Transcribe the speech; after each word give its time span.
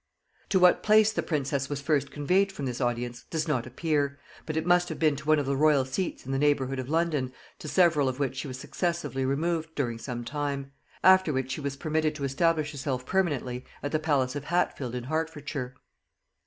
To 0.49 0.57
what 0.57 0.81
place 0.81 1.11
the 1.13 1.21
princess 1.21 1.69
was 1.69 1.79
first 1.79 2.09
conveyed 2.09 2.51
from 2.51 2.65
this 2.65 2.81
audience 2.81 3.25
does 3.29 3.47
not 3.47 3.67
appear, 3.67 4.17
but 4.47 4.57
it 4.57 4.65
must 4.65 4.89
have 4.89 4.97
been 4.97 5.15
to 5.17 5.27
one 5.27 5.37
of 5.37 5.45
the 5.45 5.55
royal 5.55 5.85
seats 5.85 6.25
in 6.25 6.31
the 6.31 6.39
neighbourhood 6.39 6.79
of 6.79 6.89
London, 6.89 7.31
to 7.59 7.67
several 7.67 8.09
of 8.09 8.19
which 8.19 8.37
she 8.37 8.47
was 8.47 8.57
successively 8.57 9.25
removed 9.25 9.75
during 9.75 9.99
some 9.99 10.23
time; 10.23 10.71
after 11.03 11.31
which 11.31 11.51
she 11.51 11.61
was 11.61 11.75
permitted 11.75 12.15
to 12.15 12.23
establish 12.23 12.71
herself 12.71 13.05
permanently 13.05 13.63
at 13.83 13.91
the 13.91 13.99
palace 13.99 14.35
of 14.35 14.45
Hatfield 14.45 14.95
in 14.95 15.03
Hertfordshire. 15.03 15.75